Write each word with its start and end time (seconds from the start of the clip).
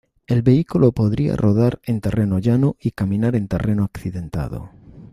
El 0.25 0.41
vehículo 0.41 0.93
podría 0.93 1.35
rodar 1.35 1.79
en 1.83 2.01
terreno 2.01 2.39
llano 2.39 2.75
y 2.79 2.89
caminar 2.89 3.35
en 3.35 3.47
terreno 3.47 3.83
accidentado. 3.83 4.71